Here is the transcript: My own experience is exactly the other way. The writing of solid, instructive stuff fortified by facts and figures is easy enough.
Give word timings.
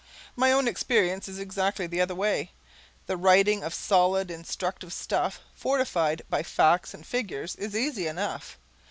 My 0.35 0.51
own 0.51 0.67
experience 0.67 1.27
is 1.27 1.37
exactly 1.37 1.85
the 1.85 2.01
other 2.01 2.15
way. 2.15 2.53
The 3.05 3.17
writing 3.17 3.63
of 3.63 3.71
solid, 3.71 4.31
instructive 4.31 4.91
stuff 4.93 5.41
fortified 5.53 6.23
by 6.27 6.41
facts 6.41 6.95
and 6.95 7.05
figures 7.05 7.55
is 7.57 7.75
easy 7.75 8.07
enough. 8.07 8.57